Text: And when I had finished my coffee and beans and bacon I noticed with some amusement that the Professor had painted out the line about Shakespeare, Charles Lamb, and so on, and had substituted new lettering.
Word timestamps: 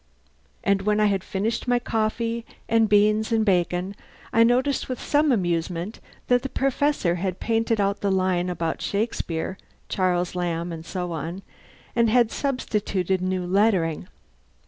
And 0.63 0.81
when 0.81 0.99
I 0.99 1.05
had 1.05 1.23
finished 1.23 1.67
my 1.67 1.77
coffee 1.77 2.43
and 2.67 2.89
beans 2.89 3.31
and 3.31 3.45
bacon 3.45 3.95
I 4.33 4.43
noticed 4.43 4.89
with 4.89 4.99
some 4.99 5.31
amusement 5.31 5.99
that 6.25 6.41
the 6.41 6.49
Professor 6.49 7.17
had 7.17 7.39
painted 7.39 7.79
out 7.79 7.99
the 8.01 8.09
line 8.11 8.49
about 8.49 8.81
Shakespeare, 8.81 9.59
Charles 9.89 10.33
Lamb, 10.33 10.71
and 10.71 10.83
so 10.87 11.11
on, 11.11 11.43
and 11.95 12.09
had 12.09 12.31
substituted 12.31 13.21
new 13.21 13.45
lettering. 13.45 14.07